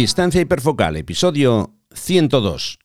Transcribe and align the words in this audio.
Distancia 0.00 0.40
hiperfocal, 0.40 0.96
episodio 0.96 1.74
102. 1.92 2.78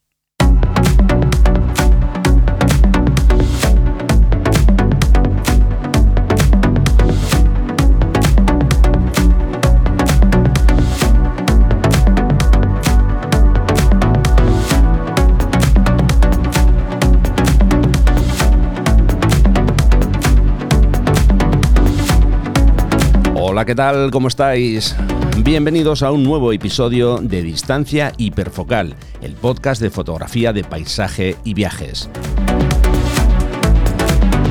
¿Qué 23.65 23.74
tal? 23.74 24.11
¿Cómo 24.11 24.28
estáis? 24.28 24.96
Bienvenidos 25.39 26.04
a 26.04 26.11
un 26.11 26.23
nuevo 26.23 26.54
episodio 26.54 27.18
de 27.18 27.42
Distancia 27.42 28.14
Hiperfocal, 28.18 28.96
el 29.21 29.33
podcast 29.33 29.82
de 29.82 29.89
fotografía 29.89 30.54
de 30.54 30.64
paisaje 30.64 31.36
y 31.43 31.56
viajes. 31.56 32.09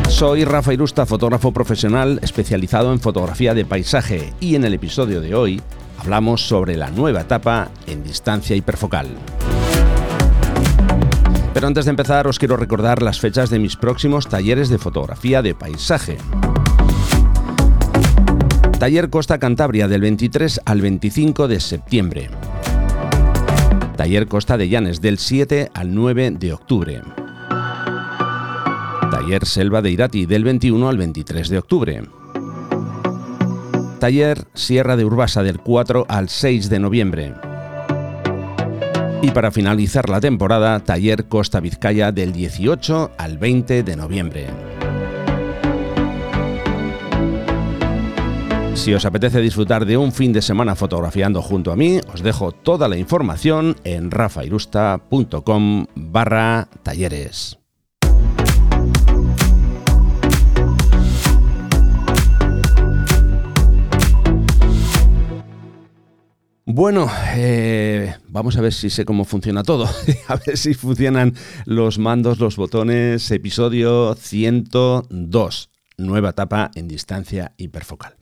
Soy 0.09 0.45
Rafa 0.45 0.73
Irusta, 0.73 1.07
fotógrafo 1.07 1.53
profesional 1.53 2.19
especializado 2.23 2.93
en 2.93 2.99
fotografía 2.99 3.55
de 3.55 3.65
paisaje 3.65 4.33
y 4.41 4.57
en 4.57 4.65
el 4.65 4.75
episodio 4.75 5.21
de 5.21 5.35
hoy 5.35 5.63
hablamos 5.99 6.47
sobre 6.47 6.77
la 6.77 6.91
nueva 6.91 7.21
etapa 7.21 7.69
en 7.87 8.03
distancia 8.03 8.57
hiperfocal. 8.57 9.07
Pero 11.53 11.69
antes 11.69 11.85
de 11.85 11.91
empezar 11.91 12.27
os 12.27 12.41
quiero 12.41 12.57
recordar 12.57 13.01
las 13.01 13.21
fechas 13.21 13.49
de 13.49 13.61
mis 13.61 13.77
próximos 13.77 14.29
talleres 14.29 14.69
de 14.71 14.79
fotografía 14.79 15.41
de 15.41 15.55
paisaje. 15.55 16.19
Taller 18.85 19.09
Costa 19.09 19.39
Cantabria 19.39 19.89
del 19.89 20.03
23 20.03 20.61
al 20.67 20.83
25 20.83 21.49
de 21.49 21.59
septiembre. 21.59 22.29
Taller 23.97 24.29
Costa 24.29 24.59
de 24.59 24.69
Llanes 24.69 25.01
del 25.01 25.17
7 25.17 25.71
al 25.73 25.95
9 25.95 26.33
de 26.33 26.53
octubre. 26.53 27.01
Taller 29.11 29.47
Selva 29.47 29.81
de 29.81 29.91
Irati 29.91 30.27
del 30.27 30.45
21 30.45 30.87
al 30.87 30.99
23 30.99 31.49
de 31.49 31.57
octubre. 31.57 32.03
Taller 34.01 34.45
Sierra 34.53 34.99
de 34.99 35.07
Urbasa 35.07 35.43
del 35.43 35.61
4 35.61 36.05
al 36.07 36.29
6 36.29 36.69
de 36.69 36.79
noviembre. 36.79 37.35
Y 39.23 39.31
para 39.31 39.51
finalizar 39.51 40.11
la 40.11 40.21
temporada, 40.21 40.79
Taller 40.81 41.27
Costa 41.29 41.61
Vizcaya 41.61 42.13
del 42.13 42.35
18 42.35 43.13
al 43.17 43.39
20 43.39 43.83
de 43.83 43.97
noviembre. 43.97 44.74
Si 48.75 48.93
os 48.93 49.07
apetece 49.07 49.41
disfrutar 49.41 49.87
de 49.87 49.97
un 49.97 50.13
fin 50.13 50.33
de 50.33 50.43
semana 50.43 50.75
fotografiando 50.75 51.41
junto 51.41 51.73
a 51.73 51.77
mí, 51.77 52.01
os 52.13 52.23
dejo 52.23 52.53
toda 52.53 52.89
la 52.89 52.99
información 52.99 53.77
en 53.85 54.11
rafairusta.com 54.11 55.87
barra 55.95 56.69
talleres. 56.83 57.59
Bueno, 66.67 67.09
eh, 67.37 68.17
vamos 68.27 68.57
a 68.57 68.61
ver 68.61 68.73
si 68.73 68.91
sé 68.91 69.05
cómo 69.05 69.25
funciona 69.25 69.63
todo. 69.63 69.89
a 70.29 70.37
ver 70.45 70.59
si 70.59 70.75
funcionan 70.75 71.35
los 71.65 71.99
mandos, 71.99 72.41
los 72.41 72.57
botones. 72.57 73.31
Episodio 73.31 74.15
102. 74.15 75.71
Nueva 75.97 76.31
etapa 76.31 76.71
en 76.75 76.89
distancia 76.89 77.53
hiperfocal. 77.57 78.17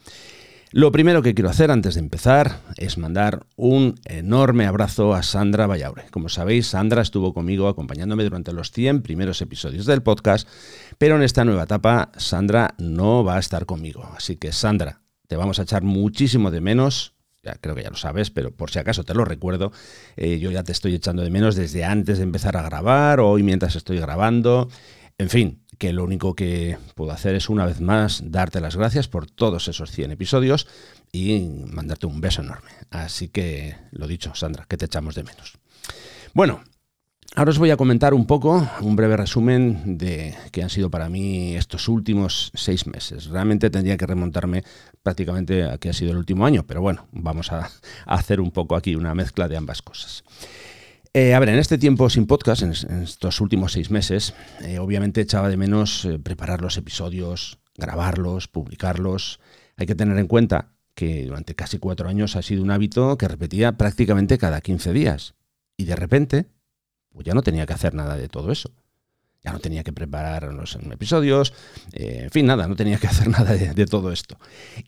Lo 0.75 0.91
primero 0.91 1.21
que 1.21 1.35
quiero 1.35 1.51
hacer 1.51 1.71
antes 1.71 1.97
de 1.97 2.01
empezar 2.01 2.63
es 2.79 2.97
mandar 2.97 3.47
un 3.57 4.01
enorme 4.07 4.65
abrazo 4.65 5.13
a 5.13 5.23
Sandra 5.23 5.67
Vallaure. 5.67 6.05
Como 6.11 6.31
sabéis, 6.31 6.69
Sandra 6.69 7.03
estuvo 7.03 7.35
conmigo 7.35 7.69
acompañándome 7.69 8.25
durante 8.25 8.55
los 8.55 8.71
100 8.71 9.03
primeros 9.03 9.43
episodios 9.43 9.85
del 9.85 10.03
podcast, 10.03 10.49
pero 10.97 11.17
en 11.17 11.25
esta 11.25 11.45
nueva 11.45 11.65
etapa 11.65 12.11
Sandra 12.17 12.75
no 12.79 13.23
va 13.23 13.37
a 13.37 13.39
estar 13.39 13.67
conmigo. 13.67 14.11
Así 14.17 14.37
que 14.37 14.51
Sandra, 14.51 15.03
te 15.29 15.37
vamos 15.37 15.59
a 15.59 15.65
echar 15.65 15.83
muchísimo 15.83 16.51
de 16.51 16.63
menos. 16.63 17.13
Ya 17.43 17.57
creo 17.57 17.75
que 17.75 17.83
ya 17.83 17.91
lo 17.91 17.97
sabes, 17.97 18.31
pero 18.31 18.51
por 18.51 18.71
si 18.71 18.79
acaso 18.79 19.05
te 19.05 19.13
lo 19.13 19.27
recuerdo, 19.27 19.73
eh, 20.17 20.39
yo 20.39 20.51
ya 20.51 20.63
te 20.63 20.73
estoy 20.73 20.95
echando 20.95 21.23
de 21.23 21.29
menos 21.29 21.55
desde 21.55 21.85
antes 21.85 22.17
de 22.17 22.25
empezar 22.25 22.57
a 22.57 22.63
grabar, 22.63 23.21
hoy 23.21 23.43
mientras 23.43 23.77
estoy 23.77 23.99
grabando. 23.99 24.71
En 25.19 25.29
fin, 25.29 25.62
que 25.83 25.93
lo 25.93 26.05
único 26.05 26.37
que 26.37 26.79
puedo 26.95 27.11
hacer 27.11 27.35
es 27.35 27.49
una 27.49 27.67
vez 27.67 27.81
más 27.81 28.23
darte 28.27 28.61
las 28.61 28.77
gracias 28.77 29.09
por 29.09 29.29
todos 29.29 29.67
esos 29.67 29.91
100 29.91 30.13
episodios 30.13 30.69
y 31.11 31.41
mandarte 31.73 32.07
un 32.07 32.21
beso 32.21 32.41
enorme. 32.41 32.71
Así 32.93 33.27
que, 33.27 33.75
lo 33.91 34.07
dicho, 34.07 34.33
Sandra, 34.37 34.65
que 34.69 34.77
te 34.77 34.85
echamos 34.85 35.17
de 35.17 35.25
menos. 35.25 35.59
Bueno, 36.35 36.63
ahora 37.35 37.51
os 37.51 37.59
voy 37.59 37.73
a 37.73 37.77
comentar 37.77 38.15
un 38.15 38.29
poco, 38.29 38.65
un 38.81 38.95
breve 38.95 39.17
resumen 39.17 39.99
de 39.99 40.37
que 40.53 40.63
han 40.63 40.71
sido 40.71 40.89
para 40.89 41.09
mí 41.09 41.57
estos 41.57 41.89
últimos 41.89 42.53
seis 42.55 42.87
meses. 42.87 43.27
Realmente 43.27 43.69
tendría 43.69 43.97
que 43.97 44.07
remontarme 44.07 44.63
prácticamente 45.03 45.65
a 45.65 45.79
que 45.79 45.89
ha 45.89 45.93
sido 45.93 46.13
el 46.13 46.19
último 46.19 46.47
año, 46.47 46.65
pero 46.65 46.81
bueno, 46.81 47.09
vamos 47.11 47.51
a 47.51 47.73
hacer 48.07 48.41
un 48.41 48.53
poco 48.53 48.77
aquí 48.77 48.95
una 48.95 49.17
mezcla 49.17 49.49
de 49.49 49.57
ambas 49.57 49.83
cosas. 49.83 50.23
Eh, 51.15 51.35
a 51.35 51.39
ver, 51.41 51.51
en 51.51 51.59
este 51.59 51.77
tiempo 51.77 52.09
sin 52.09 52.27
podcast, 52.27 52.63
en, 52.63 52.73
estos 53.03 53.43
últimos 53.43 53.73
seis 53.73 53.91
meses, 53.91 54.33
eh, 54.63 54.79
obviamente 54.79 55.21
echaba 55.21 55.51
de 55.51 55.59
menos 55.59 56.07
eh, 56.07 56.19
preparar 56.19 56.63
los 56.63 56.79
episodios, 56.79 57.59
grabarlos, 57.77 58.49
publicarlos. 58.49 59.39
Hay 59.77 59.85
que 59.85 59.95
tener 59.95 60.17
en 60.17 60.27
cuenta 60.27 60.73
que 60.95 61.27
durante 61.27 61.55
casi 61.55 61.77
cuatro 61.77 62.09
años 62.09 62.35
ha 62.37 62.41
sido 62.41 62.63
un 62.63 62.71
hábito 62.71 63.19
que 63.19 63.29
repetía 63.29 63.73
prácticamente 63.73 64.39
cada 64.39 64.63
15 64.63 64.95
días. 64.95 65.35
Y 65.77 65.85
de 65.85 65.97
repente, 65.97 66.47
pues 67.11 67.27
ya 67.27 67.35
no 67.35 67.43
tenía 67.43 67.67
que 67.67 67.75
hacer 67.75 67.93
nada 67.93 68.17
de 68.17 68.29
todo 68.29 68.51
eso. 68.51 68.71
Ya 69.45 69.53
no 69.53 69.59
tenía 69.59 69.85
que 69.85 69.93
preparar 69.93 70.55
los 70.55 70.77
episodios, 70.77 71.53
en 71.93 72.31
fin, 72.31 72.47
nada, 72.47 72.69
no 72.69 72.77
tenía 72.77 72.97
que 72.97 73.07
hacer 73.09 73.29
nada 73.29 73.55
de 73.55 73.87
todo 73.87 74.13
esto. 74.13 74.39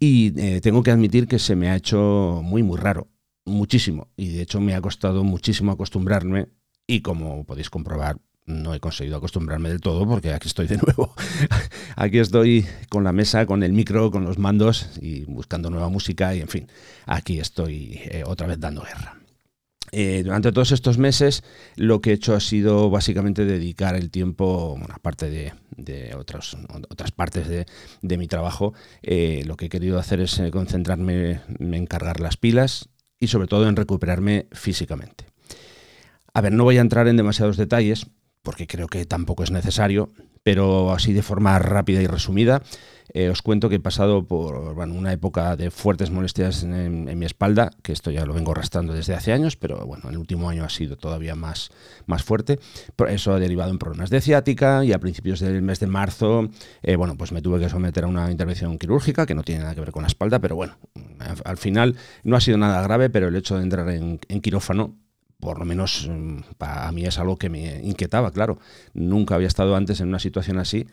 Y 0.00 0.30
tengo 0.60 0.82
que 0.82 0.92
admitir 0.92 1.26
que 1.26 1.38
se 1.38 1.54
me 1.54 1.68
ha 1.68 1.76
hecho 1.76 2.40
muy, 2.42 2.62
muy 2.62 2.78
raro 2.78 3.08
muchísimo 3.44 4.09
y 4.16 4.28
de 4.28 4.43
hecho 4.43 4.60
me 4.60 4.75
ha 4.75 4.81
costado 4.81 5.25
muchísimo 5.25 5.72
acostumbrarme 5.72 6.49
y 6.87 7.00
como 7.00 7.44
podéis 7.44 7.71
comprobar 7.71 8.19
no 8.47 8.75
he 8.75 8.81
conseguido 8.81 9.16
acostumbrarme 9.16 9.71
del 9.71 9.81
todo 9.81 10.06
porque 10.06 10.32
aquí 10.32 10.49
estoy 10.49 10.66
de 10.66 10.77
nuevo. 10.77 11.15
aquí 11.97 12.19
estoy 12.19 12.66
con 12.91 13.05
la 13.05 13.12
mesa, 13.12 13.47
con 13.47 13.62
el 13.62 13.72
micro, 13.72 14.10
con 14.10 14.25
los 14.25 14.38
mandos 14.38 14.91
y 15.00 15.25
buscando 15.25 15.71
nueva 15.71 15.88
música 15.88 16.34
y 16.34 16.41
en 16.41 16.49
fin, 16.49 16.69
aquí 17.06 17.41
estoy 17.41 18.00
eh, 18.05 18.22
otra 18.27 18.47
vez 18.47 18.60
dando 18.60 18.82
guerra. 18.82 19.19
Eh, 19.93 20.22
durante 20.25 20.50
todos 20.50 20.72
estos 20.72 20.99
meses 20.99 21.44
lo 21.76 22.00
que 22.00 22.11
he 22.11 22.15
hecho 22.15 22.34
ha 22.34 22.41
sido 22.41 22.91
básicamente 22.91 23.44
dedicar 23.44 23.94
el 23.94 24.11
tiempo, 24.11 24.78
aparte 24.88 25.31
de, 25.76 26.15
otras, 26.16 26.56
otras 26.91 27.12
partes 27.12 27.47
de, 27.49 28.19
mi 28.19 28.26
trabajo, 28.26 28.75
eh, 29.03 29.44
lo 29.47 29.56
que 29.56 29.66
he 29.66 29.69
querido 29.69 29.99
hacer 29.99 30.21
es 30.21 30.43
concentrarme 30.50 31.41
en 31.61 31.87
cargar 31.87 32.21
las 32.21 32.37
pilas, 32.37 32.88
y 33.19 33.28
sobre 33.28 33.48
todo 33.48 33.69
en 33.69 33.76
recuperarme 33.76 34.48
físicamente. 34.52 35.26
A 36.32 36.41
ver, 36.41 36.52
no 36.52 36.64
voy 36.64 36.78
a 36.78 36.80
entrar 36.80 37.08
en 37.08 37.16
demasiados 37.16 37.56
detalles, 37.56 38.06
porque 38.42 38.66
creo 38.66 38.88
que 38.88 39.06
tampoco 39.06 39.44
es 39.44 39.50
necesario, 39.50 40.10
pero 40.44 40.93
así 40.93 41.12
de 41.12 41.22
forma 41.22 41.59
rápida 41.59 42.00
y 42.00 42.06
resumida, 42.06 42.62
eh, 43.12 43.28
os 43.28 43.43
cuento 43.43 43.69
que 43.69 43.77
he 43.77 43.81
pasado 43.81 44.25
por 44.27 44.56
una 44.56 45.12
época 45.12 45.56
de 45.56 45.71
fuertes 45.71 46.10
molestias 46.10 46.62
en, 46.62 47.19
mi 47.19 47.27
espalda, 47.27 47.71
que 47.82 47.93
esto 47.93 48.10
ya 48.10 48.25
lo 48.27 48.34
vengo 48.34 48.53
arrastrando 48.53 48.93
desde 48.93 49.15
hace 49.15 49.32
años, 49.32 49.56
pero 49.56 49.87
bueno, 49.87 50.10
el 50.10 50.19
último 50.19 50.49
año 50.49 50.64
ha 50.64 50.69
sido 50.69 50.96
todavía 50.96 51.35
más, 51.35 51.70
más 52.06 52.23
fuerte. 52.23 52.58
Eso 53.08 53.32
ha 53.32 53.38
derivado 53.38 53.70
en 53.70 53.79
problemas 53.79 54.11
de 54.11 54.20
ciática 54.20 54.85
y 54.85 54.93
a 54.93 54.99
principios 54.99 55.41
del 55.41 55.62
mes 55.62 55.81
de 55.81 55.87
marzo, 55.87 56.49
eh, 56.82 56.97
bueno, 56.97 57.17
pues 57.17 57.32
me 57.32 57.43
tuve 57.43 57.61
que 57.61 57.69
someter 57.69 58.05
a 58.05 58.06
una 58.06 58.31
intervención 58.31 58.79
quirúrgica 58.79 59.26
que 59.26 59.35
no 59.35 59.43
tiene 59.43 59.62
nada 59.62 59.75
que 59.75 59.81
ver 59.81 59.93
con 59.93 60.02
la 60.02 60.08
espalda, 60.08 60.40
pero 60.40 60.56
bueno, 60.56 60.76
al 61.44 61.56
final 61.56 61.97
no 62.23 62.37
ha 62.37 62.40
sido 62.40 62.58
nada 62.58 62.82
grave, 62.82 63.11
pero 63.11 63.29
el 63.29 63.37
hecho 63.37 63.56
de 63.56 63.62
entrar 63.62 63.88
en 63.90 64.19
quirófano 64.40 65.03
por 65.44 65.58
lo 65.58 65.64
menos 65.64 66.08
mm, 66.11 66.38
para 66.58 66.91
mí 66.91 67.05
es 67.05 67.19
algo 67.19 67.37
que 67.37 67.49
me 67.49 67.81
inquietaba, 67.82 68.32
claro. 68.32 68.58
Nunca 68.94 69.37
había 69.37 69.46
estado 69.46 69.76
antes 69.76 70.00
en 70.00 70.08
una 70.08 70.19
situación 70.19 70.58
así. 70.58 70.87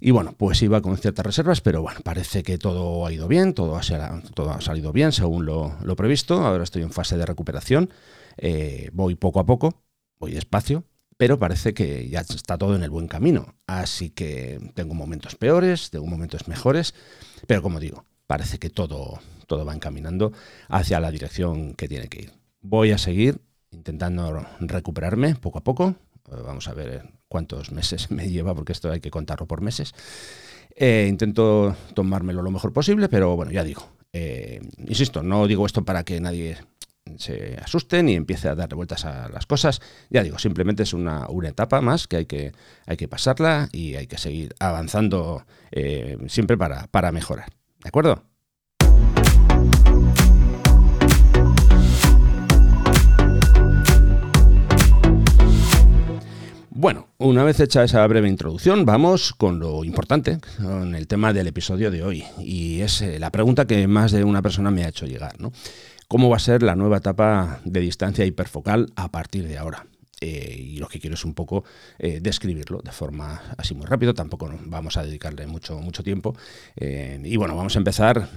Y 0.00 0.12
bueno, 0.12 0.34
pues 0.38 0.62
iba 0.62 0.80
con 0.80 0.96
ciertas 0.96 1.26
reservas, 1.26 1.60
pero 1.60 1.82
bueno, 1.82 2.00
parece 2.02 2.42
que 2.42 2.56
todo 2.56 3.04
ha 3.06 3.12
ido 3.12 3.28
bien, 3.28 3.52
todo 3.52 3.76
ha, 3.76 4.22
todo 4.34 4.50
ha 4.50 4.60
salido 4.62 4.92
bien 4.92 5.12
según 5.12 5.44
lo, 5.44 5.96
previsto. 5.96 6.46
Ahora 6.46 6.64
estoy 6.64 6.82
en 6.82 6.90
fase 6.92 7.18
de 7.18 7.26
recuperación. 7.26 7.90
Eh, 8.38 8.88
voy 8.94 9.16
poco 9.16 9.40
a 9.40 9.44
poco, 9.44 9.82
voy 10.18 10.32
despacio, 10.32 10.84
pero 11.18 11.38
parece 11.38 11.74
que 11.74 12.08
ya 12.08 12.20
está 12.20 12.56
todo 12.56 12.74
en 12.76 12.82
el 12.82 12.88
buen 12.88 13.08
camino. 13.08 13.56
Así 13.66 14.08
que 14.08 14.72
tengo 14.74 14.94
momentos 14.94 15.34
peores, 15.34 15.90
tengo 15.90 16.06
momentos 16.06 16.48
mejores, 16.48 16.94
pero 17.46 17.60
como 17.60 17.78
digo, 17.78 18.06
parece 18.26 18.58
que 18.58 18.70
todo, 18.70 19.20
todo 19.46 19.66
va 19.66 19.74
encaminando 19.74 20.32
hacia 20.68 21.00
la 21.00 21.10
dirección 21.10 21.74
que 21.74 21.88
tiene 21.88 22.08
que 22.08 22.22
ir. 22.22 22.32
Voy 22.62 22.92
a 22.92 22.98
seguir 22.98 23.40
intentando 23.80 24.46
recuperarme 24.60 25.34
poco 25.34 25.58
a 25.58 25.64
poco. 25.64 25.94
Eh, 26.30 26.36
vamos 26.44 26.68
a 26.68 26.74
ver 26.74 27.02
cuántos 27.28 27.72
meses 27.72 28.10
me 28.16 28.28
lleva, 28.28 28.54
porque 28.54 28.72
esto 28.72 28.90
hay 28.90 29.00
que 29.00 29.10
contarlo 29.10 29.46
por 29.46 29.62
meses. 29.62 29.94
Eh, 30.76 31.06
intento 31.08 31.74
tomármelo 31.94 32.42
lo 32.42 32.50
mejor 32.50 32.72
posible, 32.72 33.08
pero 33.08 33.36
bueno, 33.36 33.52
ya 33.52 33.64
digo, 33.64 33.88
eh, 34.12 34.60
insisto, 34.86 35.22
no 35.22 35.46
digo 35.46 35.66
esto 35.66 35.84
para 35.84 36.04
que 36.04 36.20
nadie 36.20 36.58
se 37.16 37.58
asusten 37.62 38.08
y 38.08 38.14
empiece 38.14 38.48
a 38.48 38.54
darle 38.54 38.76
vueltas 38.76 39.04
a 39.04 39.28
las 39.28 39.46
cosas. 39.46 39.80
Ya 40.10 40.22
digo, 40.22 40.38
simplemente 40.38 40.82
es 40.82 40.92
una, 40.92 41.26
etapa 41.44 41.80
más 41.80 42.06
que 42.06 42.16
hay, 42.18 42.26
que 42.26 42.52
hay 42.86 42.96
que 42.96 43.08
pasarla 43.08 43.68
y 43.72 43.96
hay 43.96 44.06
que 44.06 44.18
seguir 44.18 44.54
avanzando 44.60 45.44
eh, 45.72 46.18
siempre 46.28 46.56
para, 46.56 46.86
para 46.86 47.12
mejorar. 47.12 47.50
¿De 47.82 47.88
acuerdo? 47.88 48.29
Una 57.20 57.44
vez 57.44 57.60
hecha 57.60 57.84
esa 57.84 58.06
breve 58.06 58.28
introducción, 58.28 58.86
vamos 58.86 59.34
con 59.34 59.58
lo 59.58 59.84
importante, 59.84 60.38
con 60.56 60.94
el 60.94 61.06
tema 61.06 61.34
del 61.34 61.48
episodio 61.48 61.90
de 61.90 62.02
hoy. 62.02 62.24
Y 62.38 62.80
es 62.80 63.02
eh, 63.02 63.18
la 63.18 63.30
pregunta 63.30 63.66
que 63.66 63.86
más 63.86 64.10
de 64.10 64.24
una 64.24 64.40
persona 64.40 64.70
me 64.70 64.84
ha 64.84 64.88
hecho 64.88 65.04
llegar, 65.04 65.38
¿no? 65.38 65.52
¿Cómo 66.08 66.30
va 66.30 66.36
a 66.36 66.40
ser 66.40 66.62
la 66.62 66.74
nueva 66.76 66.96
etapa 66.96 67.60
de 67.64 67.80
distancia 67.80 68.24
hiperfocal 68.24 68.90
a 68.96 69.10
partir 69.10 69.46
de 69.46 69.58
ahora? 69.58 69.86
Eh, 70.22 70.56
y 70.58 70.78
lo 70.78 70.88
que 70.88 70.98
quiero 70.98 71.14
es 71.14 71.24
un 71.26 71.34
poco 71.34 71.62
eh, 71.98 72.20
describirlo 72.22 72.80
de 72.82 72.90
forma 72.90 73.54
así 73.58 73.74
muy 73.74 73.86
rápido, 73.86 74.14
tampoco 74.14 74.50
vamos 74.66 74.96
a 74.96 75.04
dedicarle 75.04 75.46
mucho, 75.46 75.78
mucho 75.78 76.02
tiempo. 76.02 76.34
y 76.76 77.36
bueno, 77.36 77.54
vamos 77.54 77.76
a 77.76 77.78
empezar 77.78 78.28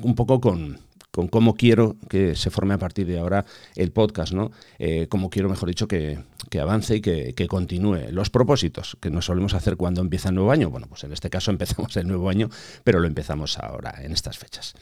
un 0.00 0.14
poco 0.14 0.40
con, 0.40 0.78
con 1.10 1.28
cómo 1.28 1.54
quiero 1.54 1.96
que 2.08 2.34
se 2.34 2.50
forme 2.50 2.74
a 2.74 2.78
partir 2.78 3.06
de 3.06 3.18
ahora 3.18 3.44
el 3.74 3.90
podcast, 3.92 4.32
¿no? 4.32 4.50
Eh, 4.78 5.06
cómo 5.08 5.30
quiero, 5.30 5.48
mejor 5.48 5.68
dicho, 5.68 5.88
que, 5.88 6.18
avance 6.60 6.96
y 6.96 7.00
que, 7.00 7.46
continúe. 7.48 8.10
Los 8.10 8.30
propósitos 8.30 8.96
que 9.00 9.10
nos 9.10 9.26
solemos 9.26 9.54
hacer 9.54 9.76
cuando 9.76 10.00
empieza 10.00 10.28
el 10.28 10.34
nuevo 10.34 10.52
año, 10.52 10.70
bueno, 10.70 10.86
pues 10.88 11.04
en 11.04 11.12
este 11.12 11.30
caso 11.30 11.50
empezamos 11.50 11.96
el 11.96 12.06
nuevo 12.06 12.28
año, 12.28 12.50
pero 12.84 13.00
lo 13.00 13.06
empezamos 13.06 13.58
ahora, 13.58 13.94
en 14.02 14.12
estas 14.12 14.38
fechas. 14.38 14.74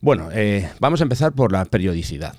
Bueno, 0.00 0.30
eh, 0.32 0.70
vamos 0.80 1.00
a 1.00 1.04
empezar 1.04 1.32
por 1.32 1.52
la 1.52 1.64
periodicidad. 1.64 2.36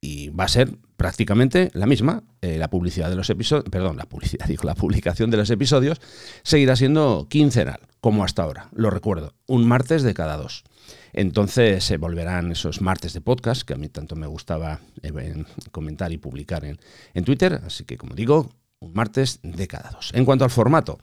Y 0.00 0.28
va 0.28 0.44
a 0.44 0.48
ser 0.48 0.76
prácticamente 0.96 1.70
la 1.74 1.86
misma. 1.86 2.22
Eh, 2.40 2.58
la 2.58 2.68
publicidad 2.68 3.10
de 3.10 3.16
los 3.16 3.30
episodios, 3.30 3.68
perdón, 3.70 3.96
la 3.96 4.04
publicidad, 4.04 4.46
digo, 4.48 4.64
la 4.64 4.74
publicación 4.74 5.30
de 5.30 5.36
los 5.36 5.50
episodios 5.50 6.00
seguirá 6.42 6.76
siendo 6.76 7.26
quincenal, 7.28 7.80
como 8.00 8.24
hasta 8.24 8.42
ahora. 8.42 8.68
Lo 8.72 8.90
recuerdo, 8.90 9.34
un 9.46 9.66
martes 9.66 10.02
de 10.02 10.14
cada 10.14 10.36
dos. 10.36 10.64
Entonces 11.12 11.84
se 11.84 11.96
volverán 11.96 12.52
esos 12.52 12.80
martes 12.80 13.12
de 13.12 13.20
podcast, 13.20 13.62
que 13.62 13.74
a 13.74 13.76
mí 13.76 13.88
tanto 13.88 14.14
me 14.14 14.26
gustaba 14.26 14.80
eh, 15.02 15.44
comentar 15.72 16.12
y 16.12 16.18
publicar 16.18 16.64
en, 16.64 16.78
en 17.14 17.24
Twitter. 17.24 17.60
Así 17.64 17.84
que, 17.84 17.96
como 17.96 18.14
digo, 18.14 18.50
un 18.80 18.92
martes 18.92 19.40
de 19.42 19.66
cada 19.66 19.90
dos. 19.90 20.10
En 20.14 20.24
cuanto 20.24 20.44
al 20.44 20.50
formato, 20.50 20.98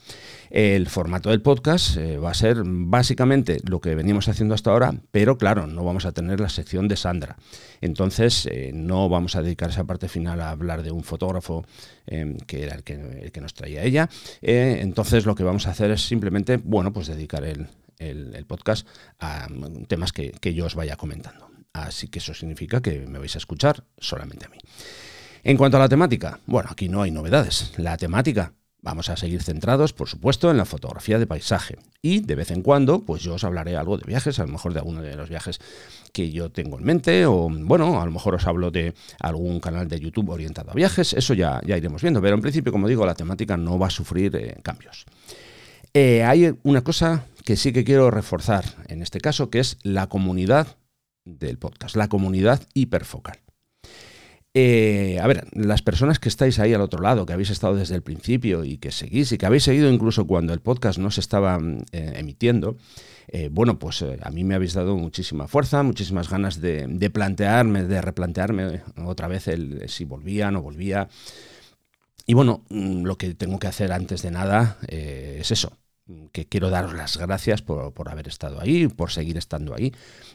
el 0.50 0.88
formato 0.88 1.30
del 1.30 1.42
podcast 1.42 1.98
eh, 1.98 2.18
va 2.18 2.32
a 2.32 2.34
ser 2.34 2.62
básicamente 2.64 3.60
lo 3.68 3.82
que 3.82 3.96
venimos 3.96 4.28
haciendo 4.30 4.56
hasta 4.56 4.72
ahora, 4.72 4.94
pero 5.12 5.38
claro, 5.38 5.68
no 5.68 5.84
vamos 5.84 6.06
a 6.06 6.12
tener 6.12 6.40
la 6.40 6.50
sección 6.50 6.88
de 6.88 6.96
Sandra. 6.96 7.38
Entonces, 7.82 8.46
eh, 8.46 8.72
no 8.74 9.10
vamos 9.10 9.36
a 9.36 9.42
dedicar 9.42 9.70
esa 9.70 9.84
parte 9.84 10.08
final 10.08 10.40
a 10.42 10.52
hablar 10.52 10.84
de 10.84 10.92
un 10.92 11.04
fotógrafo 11.04 11.66
que 12.48 12.64
era 12.64 12.76
el 12.76 12.84
que, 12.84 13.42
nos 13.42 13.54
traía 13.56 13.84
ella. 13.84 14.10
entonces, 14.42 15.26
lo 15.26 15.34
que 15.34 15.44
vamos 15.44 15.66
a 15.68 15.72
hacer 15.72 15.92
es 15.92 16.06
simplemente, 16.06 16.58
bueno, 16.58 16.94
pues 16.94 17.08
dedicar 17.08 17.44
el, 17.44 17.68
podcast 18.48 18.88
a 19.20 19.48
temas 19.88 20.12
que 20.14 20.54
yo 20.54 20.66
os 20.66 20.76
vaya 20.76 20.96
comentando. 20.96 21.50
Así 21.76 22.08
que 22.08 22.20
eso 22.20 22.34
significa 22.34 22.82
que 22.82 23.06
me 23.06 23.20
vais 23.20 23.36
a 23.36 23.38
escuchar 23.38 23.84
solamente 23.98 24.46
a 24.46 24.50
mí. 24.50 24.58
En 25.46 25.58
cuanto 25.58 25.78
a 25.78 25.80
la 25.80 25.88
temática, 25.88 26.40
bueno, 26.48 26.70
aquí 26.72 26.90
no 26.90 27.04
hay 27.04 27.12
novedades. 27.12 27.72
La 27.78 27.98
temática, 27.98 28.52
Vamos 28.82 29.10
a 29.10 29.18
seguir 29.18 29.42
centrados, 29.42 29.94
por 29.94 30.08
supuesto, 30.08 30.52
en 30.52 30.58
la 30.58 30.66
fotografía 30.66 31.18
de 31.18 31.26
paisaje. 31.26 31.80
Y 32.04 32.20
de 32.20 32.36
vez 32.36 32.52
en 32.52 32.62
cuando, 32.62 33.00
pues 33.00 33.24
yo 33.24 33.34
os 33.34 33.44
hablaré 33.44 33.76
algo 33.76 33.98
de 33.98 34.06
viajes, 34.06 34.38
a 34.38 34.46
lo 34.46 34.52
mejor 34.52 34.74
de 34.74 34.80
alguno 34.80 35.02
de 35.02 35.16
los 35.16 35.28
viajes 35.28 35.60
que 36.14 36.30
yo 36.30 36.52
tengo 36.52 36.78
en 36.78 36.84
mente, 36.84 37.26
o 37.26 37.50
bueno, 37.50 38.00
a 38.00 38.06
lo 38.06 38.12
mejor 38.12 38.36
os 38.36 38.46
hablo 38.46 38.70
de 38.70 38.94
algún 39.20 39.60
canal 39.60 39.88
de 39.88 40.00
YouTube 40.00 40.30
orientado 40.30 40.70
a 40.70 40.76
viajes, 40.76 41.14
eso 41.14 41.34
ya, 41.34 41.62
ya 41.66 41.78
iremos 41.78 42.04
viendo. 42.04 42.22
Pero 42.22 42.36
en 42.36 42.42
principio, 42.42 42.72
como 42.72 42.88
digo, 42.88 43.08
la 43.08 43.16
temática 43.16 43.58
no 43.58 43.80
va 43.80 43.88
a 43.88 43.90
sufrir 43.90 44.36
eh, 44.36 44.60
cambios. 44.62 45.06
Eh, 45.92 46.24
hay 46.24 46.56
una 46.62 46.84
cosa 46.84 47.26
que 47.44 47.56
sí 47.56 47.74
que 47.74 47.84
quiero 47.84 48.12
reforzar 48.12 48.66
en 48.88 49.02
este 49.02 49.20
caso, 49.20 49.50
que 49.50 49.62
es 49.62 49.80
la 49.82 50.06
comunidad 50.10 50.78
del 51.24 51.58
podcast, 51.58 51.96
la 51.96 52.08
comunidad 52.08 52.62
hiperfocal. 52.76 53.45
Eh, 54.58 55.20
a 55.22 55.28
ver, 55.28 55.46
las 55.52 55.82
personas 55.82 56.18
que 56.18 56.30
estáis 56.30 56.60
ahí 56.60 56.74
al 56.74 56.80
otro 56.80 57.02
lado, 57.02 57.26
que 57.26 57.34
habéis 57.34 57.50
estado 57.50 57.76
desde 57.76 57.94
el 57.94 58.02
principio 58.02 58.64
y 58.64 58.78
que 58.78 58.90
seguís 58.90 59.34
y 59.34 59.38
que 59.38 59.46
habéis 59.46 59.64
seguido 59.64 59.92
incluso 59.92 60.26
cuando 60.28 60.54
el 60.54 60.62
podcast 60.62 60.98
no 60.98 61.12
se 61.12 61.20
estaba 61.20 61.60
eh, 61.92 62.14
emitiendo, 62.16 62.78
eh, 63.28 63.50
bueno, 63.52 63.78
pues 63.78 64.02
a 64.02 64.30
mí 64.30 64.46
me 64.46 64.56
habéis 64.56 64.74
dado 64.74 64.96
muchísima 64.96 65.50
fuerza, 65.50 65.84
muchísimas 65.84 66.30
ganas 66.30 66.62
de, 66.62 67.10
plantearme, 67.14 67.84
de 67.84 68.02
replantearme 68.02 68.82
otra 69.04 69.28
vez 69.28 69.50
el 69.50 69.90
si 69.90 70.06
volvía, 70.06 70.50
no 70.52 70.62
volvía. 70.62 71.10
Y 72.26 72.34
bueno, 72.34 72.64
mm, 72.70 73.04
lo 73.04 73.18
que 73.18 73.34
tengo 73.34 73.60
que 73.60 73.68
hacer 73.68 73.92
antes 73.92 74.22
de 74.22 74.32
nada 74.32 74.78
es 74.88 75.52
eso, 75.52 75.74
que 76.32 76.48
quiero 76.48 76.70
daros 76.70 76.94
las 76.94 77.18
gracias 77.18 77.64
por, 77.64 77.92
haber 78.10 78.28
estado 78.28 78.62
ahí, 78.62 78.88
por 78.88 79.12
seguir 79.12 79.38
estando 79.38 79.74
ahí. 79.74 79.92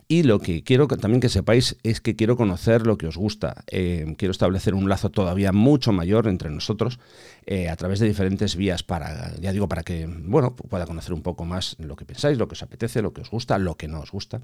Y 0.09 0.25
lo 0.25 0.41
que 0.41 0.65
quiero 0.65 0.89
también 0.89 1.21
que 1.21 1.29
sepáis 1.29 1.77
es 1.85 2.01
que 2.01 2.17
quiero 2.17 2.37
conocer 2.37 2.87
lo 2.87 2.99
que 2.99 3.07
os 3.07 3.17
gusta. 3.17 3.63
Eh, 3.69 4.15
quiero 4.19 4.33
establecer 4.33 4.75
un 4.75 4.89
lazo 4.89 5.11
todavía 5.11 5.53
mucho 5.53 5.93
mayor 5.93 6.27
entre 6.27 6.51
nosotros 6.51 6.99
eh, 7.47 7.69
a 7.69 7.77
través 7.77 8.01
de 8.01 8.09
diferentes 8.09 8.57
vías 8.57 8.83
para, 8.83 9.37
ya 9.37 9.53
digo, 9.53 9.69
para 9.69 9.83
que, 9.85 10.07
bueno, 10.09 10.57
pueda 10.57 10.87
conocer 10.87 11.13
un 11.13 11.23
poco 11.23 11.45
más 11.45 11.77
lo 11.79 11.95
que 11.95 12.05
pensáis, 12.05 12.37
lo 12.37 12.49
que 12.49 12.55
os 12.55 12.63
apetece, 12.63 13.01
lo 13.01 13.13
que 13.13 13.21
os 13.21 13.31
gusta, 13.31 13.59
lo 13.59 13.77
que 13.77 13.87
no 13.87 14.01
os 14.01 14.11
gusta. 14.11 14.41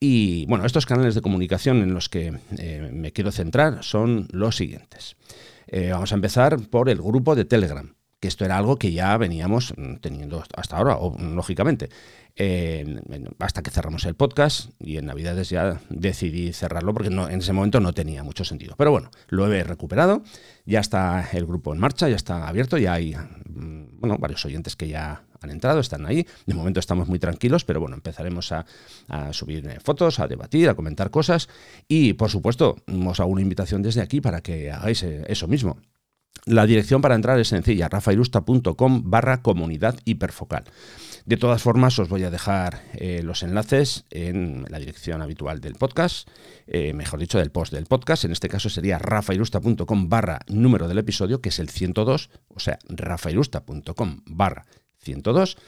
Y 0.00 0.44
bueno, 0.46 0.64
estos 0.64 0.86
canales 0.86 1.14
de 1.14 1.22
comunicación 1.22 1.82
en 1.82 1.94
los 1.94 2.08
que 2.08 2.36
eh, 2.58 2.90
me 2.92 3.12
quiero 3.12 3.30
centrar 3.30 3.84
son 3.84 4.26
los 4.32 4.56
siguientes. 4.56 5.16
vamos 5.90 6.10
a 6.12 6.14
empezar 6.14 6.58
por 6.68 6.88
el 6.88 7.00
grupo 7.00 7.36
de 7.36 7.44
Telegram 7.44 7.97
que 8.20 8.28
esto 8.28 8.44
era 8.44 8.56
algo 8.56 8.78
que 8.78 8.92
ya 8.92 9.16
veníamos 9.16 9.74
mm, 9.76 9.96
teniendo 9.96 10.42
hasta 10.54 10.76
ahora, 10.76 10.96
o, 10.98 11.16
lógicamente. 11.18 11.88
hasta 13.40 13.62
que 13.62 13.70
cerramos 13.70 14.04
el 14.04 14.14
podcast 14.14 14.70
y 14.78 14.96
en 14.96 15.06
Navidades 15.06 15.50
ya 15.50 15.80
decidí 15.90 16.52
cerrarlo 16.52 16.94
porque 16.94 17.08
en 17.08 17.40
ese 17.40 17.52
momento 17.52 17.80
no 17.80 17.92
tenía 17.92 18.22
mucho 18.22 18.44
sentido. 18.44 18.74
Pero 18.76 18.92
bueno, 18.92 19.10
lo 19.28 19.52
he 19.52 19.64
recuperado, 19.64 20.22
ya 20.64 20.80
está 20.80 21.28
el 21.32 21.46
grupo 21.46 21.72
en 21.74 21.80
marcha, 21.80 22.08
ya 22.08 22.16
está 22.16 22.46
abierto, 22.46 22.78
ya 22.78 22.92
hay 22.92 23.14
mm, 23.14 24.00
bueno, 24.00 24.18
varios 24.18 24.44
oyentes 24.44 24.76
que 24.76 24.88
ya 24.88 25.24
han 25.40 25.50
entrado, 25.50 25.80
están 25.80 26.06
ahí. 26.06 26.26
De 26.46 26.54
momento 26.54 26.80
estamos 26.80 27.08
muy 27.08 27.18
tranquilos, 27.18 27.64
pero 27.64 27.80
bueno, 27.80 27.96
empezaremos 27.96 28.52
a, 28.52 28.64
subir 29.32 29.66
eh, 29.66 29.78
fotos, 29.80 30.18
a 30.18 30.26
debatir, 30.26 30.68
a 30.68 30.74
comentar 30.74 31.10
cosas 31.10 31.48
y 31.86 32.12
por 32.14 32.30
supuesto 32.30 32.76
os 33.06 33.20
hago 33.20 33.30
una 33.30 33.42
invitación 33.42 33.82
desde 33.82 34.00
aquí 34.00 34.20
para 34.20 34.40
que 34.40 34.70
hagáis 34.70 35.02
eh, 35.02 35.24
eso 35.28 35.46
mismo. 35.48 35.78
La 36.48 36.64
dirección 36.64 37.02
para 37.02 37.14
entrar 37.14 37.38
es 37.38 37.48
sencilla, 37.48 37.90
rafairusta.com 37.90 39.02
barra 39.04 39.42
comunidad 39.42 39.98
hiperfocal. 40.06 40.64
De 41.26 41.36
todas 41.36 41.60
formas, 41.60 41.98
os 41.98 42.08
voy 42.08 42.24
a 42.24 42.30
dejar 42.30 42.84
eh, 42.94 43.20
los 43.22 43.42
enlaces 43.42 44.06
en 44.08 44.64
la 44.70 44.78
dirección 44.78 45.20
habitual 45.20 45.60
del 45.60 45.74
podcast, 45.74 46.26
eh, 46.66 46.94
mejor 46.94 47.20
dicho, 47.20 47.36
del 47.36 47.50
post 47.50 47.74
del 47.74 47.84
podcast. 47.84 48.24
En 48.24 48.32
este 48.32 48.48
caso 48.48 48.70
sería 48.70 48.98
rafairusta.com 48.98 50.08
barra 50.08 50.40
número 50.48 50.88
del 50.88 50.96
episodio, 50.96 51.42
que 51.42 51.50
es 51.50 51.58
el 51.58 51.68
102, 51.68 52.30
o 52.48 52.60
sea, 52.60 52.78
rafairusta.com 52.88 54.22
barra 54.24 54.64
102. 55.00 55.58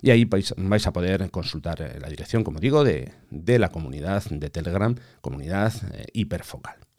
Y 0.00 0.08
ahí 0.08 0.24
vais, 0.24 0.86
a 0.86 0.92
poder 0.94 1.30
consultar 1.30 1.82
eh, 1.82 1.98
la 2.00 2.08
dirección, 2.08 2.44
como 2.44 2.60
digo, 2.60 2.82
de, 2.82 3.12
de 3.28 3.58
la 3.58 3.68
comunidad 3.68 4.24
de 4.30 4.48
Telegram, 4.48 4.94
comunidad 5.20 5.74
hiperfocal. 6.14 6.89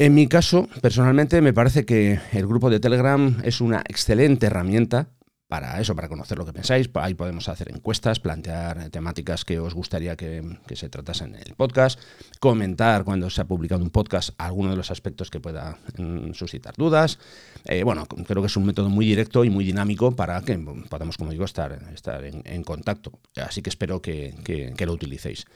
En 0.00 0.14
mi 0.14 0.28
caso, 0.28 0.66
personalmente, 0.80 1.42
me 1.42 1.52
parece 1.52 1.84
que 1.84 2.20
el 2.32 2.46
grupo 2.46 2.70
de 2.70 2.80
Telegram 2.80 3.36
es 3.44 3.60
una 3.60 3.82
excelente 3.86 4.46
herramienta 4.46 5.08
para 5.50 5.80
eso, 5.80 5.96
para 5.96 6.08
conocer 6.08 6.38
lo 6.38 6.46
que 6.46 6.52
pensáis. 6.52 6.88
Ahí 6.94 7.14
podemos 7.14 7.48
hacer 7.48 7.70
encuestas, 7.70 8.20
plantear 8.20 8.88
temáticas 8.90 9.44
que 9.44 9.58
os 9.58 9.74
gustaría 9.74 10.16
que, 10.16 10.42
se 10.74 10.88
tratasen 10.88 11.34
en 11.34 11.42
el 11.44 11.56
podcast, 11.56 12.00
comentar 12.38 13.04
cuando 13.04 13.28
se 13.28 13.42
ha 13.42 13.44
publicado 13.44 13.82
un 13.82 13.90
podcast 13.90 14.30
alguno 14.38 14.70
de 14.70 14.76
los 14.76 14.90
aspectos 14.90 15.28
que 15.28 15.40
pueda 15.40 15.76
mm, 15.98 16.32
suscitar 16.32 16.74
dudas. 16.76 17.18
Eh, 17.64 17.82
bueno, 17.82 18.06
creo 18.06 18.40
que 18.40 18.46
es 18.46 18.56
un 18.56 18.64
método 18.64 18.88
muy 18.88 19.04
directo 19.04 19.44
y 19.44 19.50
muy 19.50 19.64
dinámico 19.64 20.14
para 20.14 20.40
que 20.42 20.56
podamos, 20.88 21.18
como 21.18 21.32
digo, 21.32 21.44
estar, 21.44 21.78
estar 21.92 22.24
en, 22.24 22.62
contacto. 22.62 23.18
Así 23.36 23.60
que 23.60 23.70
espero 23.70 24.00
que 24.00 24.74
lo 24.86 24.92
utilicéis. 24.92 25.46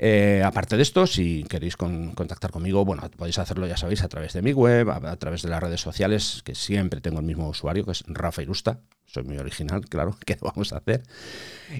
Eh, 0.00 0.42
aparte 0.44 0.76
de 0.76 0.82
esto, 0.82 1.06
si 1.08 1.44
queréis 1.48 1.76
contactar 1.76 2.52
conmigo, 2.52 2.84
bueno, 2.84 3.02
podéis 3.16 3.38
hacerlo, 3.38 3.66
ya 3.66 3.76
sabéis, 3.76 4.02
a 4.02 4.08
través 4.08 4.32
de 4.32 4.42
mi 4.42 4.52
web, 4.52 4.88
a, 4.90 5.16
través 5.16 5.42
de 5.42 5.48
las 5.48 5.60
redes 5.60 5.80
sociales, 5.80 6.42
que 6.44 6.54
siempre 6.54 7.00
tengo 7.00 7.18
el 7.18 7.26
mismo 7.26 7.48
usuario, 7.48 7.84
que 7.84 7.90
es 7.90 8.04
Rafa 8.06 8.42
Irusta. 8.42 8.80
Soy 9.08 9.24
muy 9.24 9.38
original, 9.38 9.84
claro, 9.88 10.16
¿qué 10.24 10.36
vamos 10.40 10.72
a 10.72 10.78
hacer? 10.78 11.02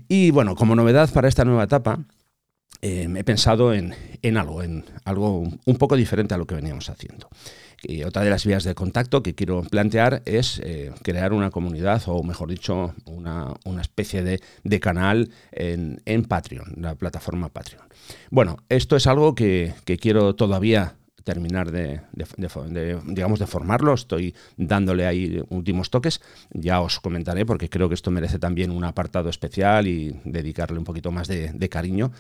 Y 0.09 0.31
bueno, 0.31 0.57
como 0.57 0.75
novedad 0.75 1.11
para 1.13 1.29
esta 1.29 1.45
nueva 1.45 1.65
etapa, 1.65 2.01
eh, 2.81 3.09
he 3.17 3.25
pensado 3.25 3.75
en, 3.75 3.93
algo, 4.37 4.63
en 4.63 4.85
algo 5.05 5.41
un 5.65 5.77
poco 5.77 5.97
diferente 5.97 6.35
a 6.35 6.39
lo 6.39 6.47
que 6.47 6.55
veníamos 6.55 6.89
haciendo. 6.91 7.29
Y 7.83 8.03
otra 8.03 8.23
de 8.23 8.31
las 8.31 8.45
vías 8.45 8.65
de 8.65 8.75
contacto 8.75 9.23
que 9.23 9.35
quiero 9.35 9.63
plantear 9.63 10.23
es 10.25 10.61
eh, 10.65 10.93
crear 11.03 11.33
una 11.33 11.51
comunidad, 11.51 12.03
o 12.07 12.23
mejor 12.25 12.51
dicho, 12.51 12.95
una, 13.07 13.55
especie 13.81 14.23
de, 14.23 14.81
canal 14.81 15.31
en, 15.53 16.01
en, 16.05 16.25
Patreon, 16.25 16.75
la 16.77 16.97
plataforma 16.97 17.51
Patreon. 17.51 17.85
Bueno, 18.31 18.59
esto 18.69 18.97
es 18.97 19.07
algo 19.07 19.35
que, 19.35 19.75
quiero 20.01 20.35
todavía 20.35 20.97
terminar 21.29 21.71
de, 21.71 22.01
digamos, 23.05 23.39
de 23.39 23.47
formarlo, 23.47 23.93
estoy 23.93 24.35
dándole 24.57 25.07
ahí 25.07 25.43
últimos 25.51 25.91
toques, 25.91 26.23
ya 26.55 26.81
os 26.81 27.01
comentaré 27.01 27.45
porque 27.45 27.69
creo 27.69 27.91
que 27.91 27.95
esto 27.95 28.11
merece 28.11 28.39
también 28.39 28.71
un 28.71 28.83
apartado 28.85 29.29
especial 29.29 29.87
y 29.87 30.19
dedicarle 30.25 30.79
un 30.79 30.85
poquito 30.85 31.13
más 31.13 31.29
de, 31.29 31.69
cariño, 31.69 32.13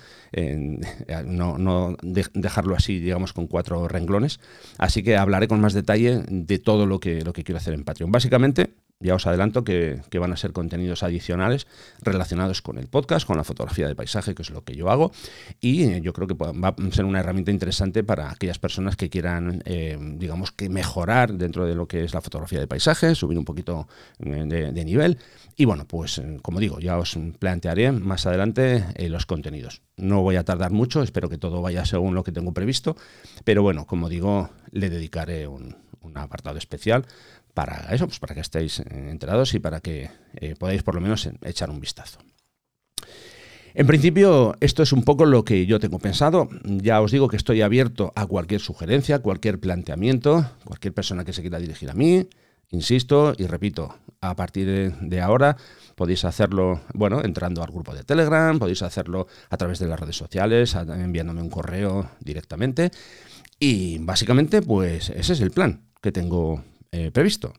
no, 1.25 1.97
dejarlo 2.35 2.77
así, 2.77 3.00
digamos, 3.00 3.33
con 3.33 3.47
cuatro 3.47 3.88
renglones. 3.88 4.41
Así 4.77 5.03
que 5.03 5.17
hablaré 5.17 5.49
con 5.49 5.59
más 5.62 5.73
detalle 5.73 6.23
de 6.29 6.59
todo 6.59 6.85
lo 6.85 7.00
que, 7.00 7.23
lo 7.23 7.33
que 7.33 7.45
quiero 7.45 7.57
hacer 7.57 7.73
en 7.73 7.85
Patreon. 7.85 8.12
Básicamente, 8.12 8.75
ya 9.00 9.14
os 9.14 9.26
adelanto 9.26 9.62
que, 9.62 10.02
van 10.19 10.33
a 10.33 10.37
ser 10.37 10.52
contenidos 10.52 11.05
adicionales 11.05 11.69
relacionados 12.02 12.62
con 12.62 12.78
el 12.78 12.88
podcast, 12.88 13.26
con 13.26 13.37
la 13.37 13.45
fotografía 13.45 13.87
de 13.87 13.95
paisaje, 13.95 14.35
que 14.35 14.43
es 14.43 14.50
lo 14.50 14.64
que 14.64 14.75
yo 14.75 14.90
hago, 14.90 15.12
y 15.61 15.85
eh, 15.85 16.00
yo 16.02 16.12
creo 16.12 16.26
que 16.26 16.35
va 16.35 16.69
a 16.69 16.90
ser 16.90 17.05
una 17.05 17.21
herramienta 17.21 17.52
interesante 17.52 18.02
para 18.02 18.31
aquellas 18.31 18.59
personas 18.59 18.97
que 18.97 19.09
quieran, 19.09 19.62
eh, 19.67 19.97
digamos, 20.17 20.50
que 20.50 20.69
mejorar 20.69 21.35
dentro 21.35 21.64
de 21.64 21.76
lo 21.76 21.87
que 21.87 22.02
es 22.02 22.12
la 22.12 22.21
fotografía 22.21 22.59
de 22.59 22.67
paisaje, 22.67 23.14
subir 23.14 23.38
un 23.38 23.45
poquito 23.45 23.87
eh, 24.19 24.73
de, 24.73 24.85
nivel. 24.85 25.19
Y 25.57 25.64
bueno, 25.64 25.87
pues 25.87 26.21
como 26.43 26.59
digo, 26.59 26.81
ya 26.81 26.99
os 26.99 27.17
plantearé 27.38 27.93
más 27.93 28.26
adelante 28.26 28.85
los 29.09 29.26
contenidos. 29.26 29.83
No 29.97 30.23
voy 30.23 30.37
a 30.37 30.45
tardar 30.45 30.71
mucho, 30.71 31.02
espero 31.02 31.28
que 31.28 31.37
todo 31.37 31.62
vaya 31.62 31.85
según 31.85 32.14
lo 32.14 32.25
que 32.25 32.33
tengo 32.33 32.52
previsto, 32.55 32.97
pero 33.45 33.62
bueno, 33.62 33.87
como 33.87 34.09
digo, 34.09 34.50
le 34.71 34.88
dedicaré 34.88 35.47
un 35.47 35.76
apartado 36.14 36.59
especial 36.59 37.05
para 37.55 37.95
eso, 37.95 38.07
pues 38.07 38.19
para 38.19 38.35
que 38.35 38.40
estéis 38.40 38.81
enterados 38.81 39.55
y 39.55 39.59
para 39.59 39.81
que 39.81 40.11
eh, 40.35 40.55
podáis 40.59 40.83
por 40.83 40.95
lo 40.95 41.00
menos 41.00 41.28
echar 41.43 41.71
un 41.71 41.81
vistazo. 41.81 42.21
En 43.75 43.87
principio, 43.87 44.57
esto 44.61 44.83
es 44.83 44.93
un 44.93 45.05
poco 45.05 45.25
lo 45.25 45.45
que 45.45 45.67
yo 45.67 45.78
tengo 45.78 45.99
pensado. 45.99 46.49
Ya 46.64 47.00
os 47.00 47.12
digo 47.12 47.28
que 47.28 47.37
estoy 47.37 47.62
abierto 47.62 48.12
a 48.17 48.26
cualquier 48.26 48.61
sugerencia, 48.61 49.21
cualquier 49.21 49.61
planteamiento, 49.61 50.50
cualquier 50.64 50.95
persona 50.95 51.25
que 51.25 51.33
se 51.33 51.43
quiera 51.43 51.59
dirigir 51.59 51.90
a 51.90 51.95
mí. 51.95 52.28
Insisto 52.71 53.35
y 53.38 53.47
repito, 53.47 53.95
a 54.21 54.35
partir 54.37 54.95
de 55.00 55.21
ahora 55.21 55.57
podéis 55.95 56.25
hacerlo, 56.25 56.81
bueno, 56.95 57.23
entrando 57.25 57.62
al 57.62 57.71
grupo 57.71 57.95
de 57.95 58.05
Telegram, 58.05 58.59
podéis 58.59 58.83
hacerlo 58.83 59.26
a 59.50 59.57
través 59.57 59.78
de 59.78 59.88
las 59.88 59.99
redes 59.99 60.17
sociales, 60.17 60.75
enviándome 60.75 61.43
un 61.43 61.50
correo 61.50 62.11
directamente. 62.21 62.90
Y 63.59 63.99
básicamente, 63.99 64.62
pues 64.62 65.11
ese 65.11 65.33
es 65.33 65.40
el 65.40 65.50
plan 65.50 65.83
que 66.00 66.12
tengo 66.12 66.62
eh, 66.92 67.11
previsto. 67.11 67.52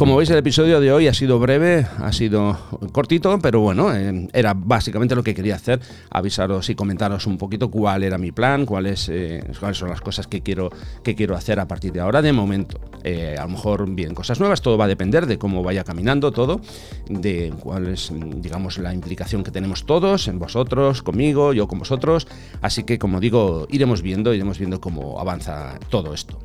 Como 0.00 0.16
veis, 0.16 0.30
el 0.30 0.38
episodio 0.38 0.80
de 0.80 0.90
hoy 0.90 1.08
ha 1.08 1.12
sido 1.12 1.38
breve, 1.38 1.86
ha 1.98 2.10
sido 2.10 2.56
cortito, 2.90 3.38
pero 3.38 3.60
bueno, 3.60 3.94
eh, 3.94 4.30
era 4.32 4.54
básicamente 4.54 5.14
lo 5.14 5.22
que 5.22 5.34
quería 5.34 5.56
hacer, 5.56 5.78
avisaros 6.08 6.70
y 6.70 6.74
comentaros 6.74 7.26
un 7.26 7.36
poquito 7.36 7.70
cuál 7.70 8.02
era 8.02 8.16
mi 8.16 8.32
plan, 8.32 8.64
cuáles, 8.64 9.10
eh, 9.10 9.44
cuáles 9.60 9.76
son 9.76 9.90
las 9.90 10.00
cosas 10.00 10.26
que 10.26 10.40
quiero, 10.40 10.70
que 11.02 11.14
quiero 11.14 11.36
hacer 11.36 11.60
a 11.60 11.68
partir 11.68 11.92
de 11.92 12.00
ahora. 12.00 12.22
De 12.22 12.32
momento, 12.32 12.80
eh, 13.04 13.36
a 13.38 13.42
lo 13.42 13.50
mejor 13.50 13.90
bien 13.90 14.14
cosas 14.14 14.40
nuevas, 14.40 14.62
todo 14.62 14.78
va 14.78 14.86
a 14.86 14.88
depender 14.88 15.26
de 15.26 15.36
cómo 15.36 15.62
vaya 15.62 15.84
caminando 15.84 16.32
todo, 16.32 16.62
de 17.10 17.52
cuál 17.60 17.88
es, 17.88 18.10
digamos, 18.36 18.78
la 18.78 18.94
implicación 18.94 19.44
que 19.44 19.50
tenemos 19.50 19.84
todos, 19.84 20.28
en 20.28 20.38
vosotros, 20.38 21.02
conmigo, 21.02 21.52
yo 21.52 21.68
con 21.68 21.78
vosotros. 21.78 22.26
Así 22.62 22.84
que, 22.84 22.98
como 22.98 23.20
digo, 23.20 23.66
iremos 23.68 24.00
viendo, 24.00 24.32
iremos 24.32 24.58
viendo 24.58 24.80
cómo 24.80 25.20
avanza 25.20 25.78
todo 25.90 26.14
esto. 26.14 26.38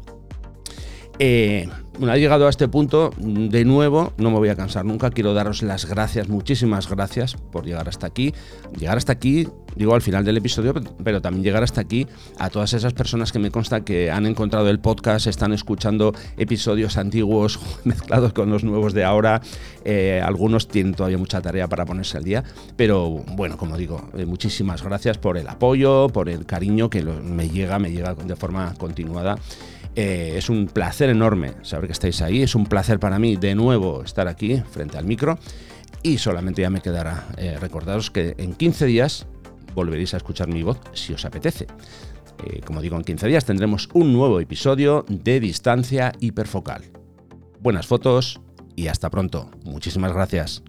Eh, 1.19 1.69
vez 1.99 2.19
llegado 2.19 2.47
a 2.47 2.49
este 2.49 2.67
punto, 2.67 3.11
de 3.17 3.63
nuevo, 3.63 4.11
no 4.17 4.31
me 4.31 4.37
voy 4.37 4.49
a 4.49 4.55
cansar 4.55 4.83
nunca, 4.85 5.11
quiero 5.11 5.33
daros 5.33 5.63
las 5.63 5.85
gracias, 5.85 6.27
muchísimas 6.27 6.89
gracias 6.89 7.35
por 7.35 7.65
llegar 7.65 7.87
hasta 7.87 8.07
aquí. 8.07 8.33
Llegar 8.77 8.97
hasta 8.97 9.13
aquí, 9.13 9.47
digo 9.75 9.95
al 9.95 10.01
final 10.01 10.25
del 10.25 10.37
episodio, 10.37 10.73
pero 11.03 11.21
también 11.21 11.43
llegar 11.43 11.63
hasta 11.63 11.81
aquí 11.81 12.05
a 12.37 12.49
todas 12.49 12.73
esas 12.73 12.93
personas 12.93 13.31
que 13.31 13.39
me 13.39 13.49
consta 13.49 13.85
que 13.85 14.11
han 14.11 14.25
encontrado 14.25 14.69
el 14.69 14.79
podcast, 14.79 15.27
están 15.27 15.53
escuchando 15.53 16.13
episodios 16.37 16.97
antiguos 16.97 17.59
mezclados 17.85 18.33
con 18.33 18.49
los 18.49 18.63
nuevos 18.63 18.93
de 18.93 19.05
ahora. 19.05 19.41
Eh, 19.85 20.21
algunos 20.23 20.67
tienen 20.67 20.95
todavía 20.95 21.17
mucha 21.17 21.41
tarea 21.41 21.67
para 21.69 21.85
ponerse 21.85 22.17
al 22.17 22.23
día, 22.23 22.43
pero 22.75 23.09
bueno, 23.09 23.55
como 23.55 23.77
digo, 23.77 24.09
eh, 24.17 24.25
muchísimas 24.25 24.83
gracias 24.83 25.17
por 25.17 25.37
el 25.37 25.47
apoyo, 25.47 26.09
por 26.09 26.27
el 26.27 26.45
cariño 26.45 26.89
que 26.89 27.03
me 27.03 27.47
llega, 27.49 27.79
me 27.79 27.91
llega 27.91 28.15
de 28.15 28.35
forma 28.35 28.73
continuada. 28.77 29.37
Eh, 29.95 30.33
es 30.37 30.49
un 30.49 30.67
placer 30.67 31.09
enorme 31.09 31.53
saber 31.61 31.87
que 31.87 31.93
estáis 31.93 32.21
ahí, 32.21 32.41
es 32.41 32.53
un 32.53 32.65
placer 32.65 32.99
para 32.99 33.17
mí 33.17 33.37
de 33.37 33.55
nuevo 33.55 34.03
estar 34.03 34.27
aquí 34.27 34.61
frente 34.69 34.97
al 34.97 35.05
micro 35.05 35.39
y 36.03 36.17
solamente 36.17 36.61
ya 36.61 36.69
me 36.69 36.81
quedará 36.81 37.27
eh, 37.37 37.57
recordaros 37.59 38.11
que 38.11 38.35
en 38.37 38.53
15 38.53 38.85
días 38.85 39.25
volveréis 39.73 40.13
a 40.13 40.17
escuchar 40.17 40.49
mi 40.49 40.63
voz 40.63 40.79
si 40.93 41.13
os 41.13 41.23
apetece. 41.23 41.67
Eh, 42.43 42.61
como 42.65 42.81
digo, 42.81 42.97
en 42.97 43.03
15 43.03 43.27
días 43.27 43.45
tendremos 43.45 43.89
un 43.93 44.11
nuevo 44.11 44.39
episodio 44.41 45.05
de 45.07 45.39
Distancia 45.39 46.11
Hiperfocal. 46.19 46.83
Buenas 47.61 47.87
fotos 47.87 48.41
y 48.75 48.87
hasta 48.87 49.09
pronto. 49.09 49.49
Muchísimas 49.63 50.11
gracias. 50.11 50.61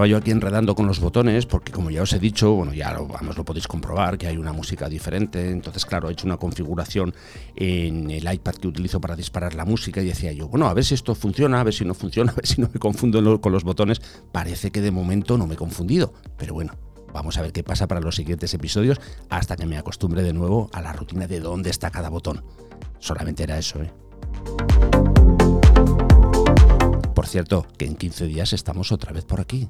Estaba 0.00 0.08
yo 0.08 0.16
aquí 0.16 0.30
enredando 0.30 0.74
con 0.74 0.86
los 0.86 0.98
botones, 0.98 1.44
porque 1.44 1.72
como 1.72 1.90
ya 1.90 2.00
os 2.00 2.14
he 2.14 2.18
dicho, 2.18 2.54
bueno, 2.54 2.72
ya 2.72 2.90
lo, 2.94 3.06
vamos, 3.06 3.36
lo 3.36 3.44
podéis 3.44 3.68
comprobar, 3.68 4.16
que 4.16 4.28
hay 4.28 4.38
una 4.38 4.54
música 4.54 4.88
diferente. 4.88 5.50
Entonces, 5.50 5.84
claro, 5.84 6.08
he 6.08 6.12
hecho 6.12 6.26
una 6.26 6.38
configuración 6.38 7.12
en 7.54 8.10
el 8.10 8.32
iPad 8.32 8.54
que 8.54 8.66
utilizo 8.66 8.98
para 8.98 9.14
disparar 9.14 9.52
la 9.52 9.66
música 9.66 10.00
y 10.00 10.06
decía 10.06 10.32
yo, 10.32 10.48
bueno, 10.48 10.68
a 10.68 10.72
ver 10.72 10.86
si 10.86 10.94
esto 10.94 11.14
funciona, 11.14 11.60
a 11.60 11.64
ver 11.64 11.74
si 11.74 11.84
no 11.84 11.92
funciona, 11.92 12.32
a 12.32 12.34
ver 12.34 12.46
si 12.46 12.62
no 12.62 12.70
me 12.72 12.80
confundo 12.80 13.42
con 13.42 13.52
los 13.52 13.62
botones. 13.62 14.00
Parece 14.32 14.70
que 14.70 14.80
de 14.80 14.90
momento 14.90 15.36
no 15.36 15.46
me 15.46 15.52
he 15.52 15.58
confundido, 15.58 16.14
pero 16.38 16.54
bueno. 16.54 16.72
Vamos 17.12 17.36
a 17.36 17.42
ver 17.42 17.52
qué 17.52 17.62
pasa 17.62 17.86
para 17.86 18.00
los 18.00 18.16
siguientes 18.16 18.54
episodios 18.54 18.98
hasta 19.28 19.56
que 19.56 19.66
me 19.66 19.76
acostumbre 19.76 20.22
de 20.22 20.32
nuevo 20.32 20.70
a 20.72 20.80
la 20.80 20.94
rutina 20.94 21.26
de 21.26 21.40
dónde 21.40 21.68
está 21.68 21.90
cada 21.90 22.08
botón. 22.08 22.42
Solamente 23.00 23.42
era 23.42 23.58
eso, 23.58 23.82
¿eh? 23.82 23.92
Por 27.14 27.26
cierto, 27.26 27.66
que 27.76 27.84
en 27.84 27.96
15 27.96 28.26
días 28.28 28.54
estamos 28.54 28.92
otra 28.92 29.12
vez 29.12 29.26
por 29.26 29.40
aquí. 29.40 29.68